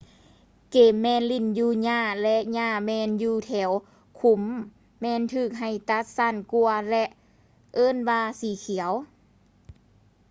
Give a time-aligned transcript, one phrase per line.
[0.71, 3.71] ເກມແມ່ນຫຼິ້ນຢູ່ຫຍ້າ ແລະ ຫຍ້າແມ່ນຢູ່ແຖວ
[4.19, 4.43] ຂຸມ
[5.01, 7.05] ແມ່ນຖືກໃຫ້ຕັດສັ້ນກວ່າ ແລະ
[7.73, 8.91] ເອີ້ນວ່າສີຂຽວ